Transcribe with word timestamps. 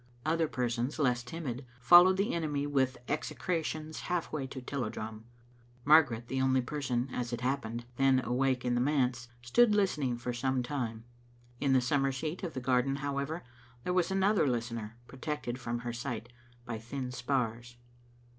Other 0.25 0.47
persons, 0.47 0.97
less 0.97 1.21
timid, 1.21 1.63
followed 1.79 2.17
the 2.17 2.33
enemy 2.33 2.65
with 2.65 2.97
execrations 3.07 3.99
half 3.99 4.31
way 4.33 4.47
to 4.47 4.59
Tilliedrum. 4.59 5.25
Margaret, 5.85 6.27
the 6.27 6.41
only 6.41 6.63
person, 6.63 7.07
as 7.13 7.31
it 7.31 7.41
happened, 7.41 7.85
then 7.97 8.19
awake 8.25 8.65
in 8.65 8.73
the 8.73 8.81
manse, 8.81 9.27
stood 9.43 9.75
listening 9.75 10.17
for 10.17 10.33
some 10.33 10.63
time. 10.63 11.03
In 11.59 11.73
the 11.73 11.81
summer 11.81 12.11
seat 12.11 12.41
of 12.41 12.55
the 12.55 12.59
garden, 12.59 12.95
how. 12.95 13.19
ever, 13.19 13.43
there 13.83 13.93
was 13.93 14.09
another 14.09 14.47
listener 14.47 14.97
protected 15.05 15.59
from 15.59 15.81
her 15.81 15.93
sight 15.93 16.29
by 16.65 16.79
thin 16.79 17.11
spars. 17.11 17.77